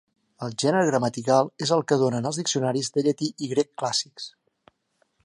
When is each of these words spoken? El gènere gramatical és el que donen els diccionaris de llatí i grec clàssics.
El 0.45 0.53
gènere 0.61 0.87
gramatical 0.87 1.51
és 1.67 1.73
el 1.77 1.85
que 1.91 1.99
donen 2.05 2.29
els 2.31 2.41
diccionaris 2.43 2.91
de 2.97 3.07
llatí 3.09 3.31
i 3.47 3.51
grec 3.53 3.73
clàssics. 3.83 4.27